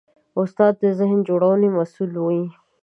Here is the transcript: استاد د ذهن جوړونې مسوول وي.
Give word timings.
استاد 0.41 0.73
د 0.81 0.83
ذهن 0.99 1.19
جوړونې 1.27 1.67
مسوول 1.77 2.13
وي. 2.25 2.43